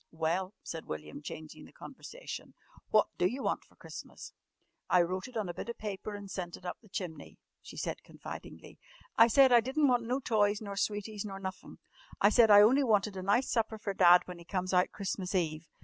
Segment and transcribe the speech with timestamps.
[0.13, 2.55] "Well," said William changing the conversation,
[2.89, 4.33] "what d'you want for Christmas?"
[4.89, 7.77] "I wrote it on a bit of paper an' sent it up the chimney," she
[7.77, 8.79] said confidingly.
[9.15, 11.77] "I said I di'n't want no toys nor sweeties nor nuffin'.
[12.19, 15.35] I said I only wanted a nice supper for Dad when he comes out Christmas
[15.35, 15.67] Eve.